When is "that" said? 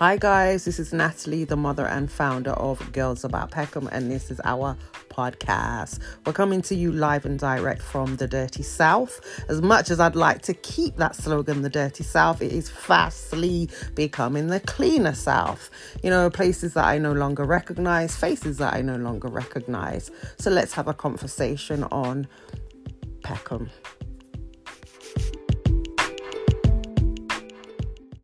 10.96-11.16, 16.72-16.86, 18.56-18.72